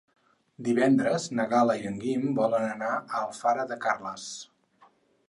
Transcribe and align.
Divendres 0.67 1.27
na 1.39 1.43
Gal·la 1.51 1.75
i 1.81 1.85
en 1.89 1.99
Guim 2.05 2.23
volen 2.39 2.65
anar 2.71 2.89
a 2.97 3.21
Alfara 3.21 3.67
de 3.73 3.79
Carles. 3.85 4.25